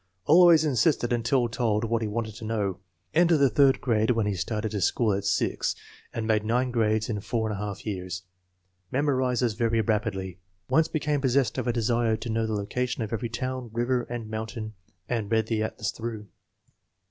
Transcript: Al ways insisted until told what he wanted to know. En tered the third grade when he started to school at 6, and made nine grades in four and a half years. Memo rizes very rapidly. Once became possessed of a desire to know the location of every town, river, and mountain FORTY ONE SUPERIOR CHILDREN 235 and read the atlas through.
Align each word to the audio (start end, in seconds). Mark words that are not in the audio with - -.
Al 0.27 0.47
ways 0.47 0.65
insisted 0.65 1.13
until 1.13 1.47
told 1.47 1.83
what 1.83 2.01
he 2.01 2.07
wanted 2.07 2.33
to 2.33 2.43
know. 2.43 2.79
En 3.13 3.27
tered 3.27 3.37
the 3.37 3.51
third 3.51 3.79
grade 3.79 4.09
when 4.09 4.25
he 4.25 4.33
started 4.33 4.71
to 4.71 4.81
school 4.81 5.13
at 5.13 5.23
6, 5.25 5.75
and 6.11 6.25
made 6.25 6.43
nine 6.43 6.71
grades 6.71 7.07
in 7.07 7.21
four 7.21 7.47
and 7.47 7.55
a 7.55 7.63
half 7.63 7.85
years. 7.85 8.23
Memo 8.91 9.11
rizes 9.11 9.53
very 9.53 9.79
rapidly. 9.79 10.39
Once 10.67 10.87
became 10.87 11.21
possessed 11.21 11.59
of 11.59 11.67
a 11.67 11.71
desire 11.71 12.17
to 12.17 12.29
know 12.31 12.47
the 12.47 12.55
location 12.55 13.03
of 13.03 13.13
every 13.13 13.29
town, 13.29 13.69
river, 13.73 14.01
and 14.09 14.27
mountain 14.27 14.73
FORTY 14.73 14.73
ONE 14.73 14.95
SUPERIOR 14.95 15.01
CHILDREN 15.03 15.03
235 15.05 15.17
and 15.21 15.31
read 15.31 15.45
the 15.47 15.61
atlas 15.63 15.91
through. 15.91 16.27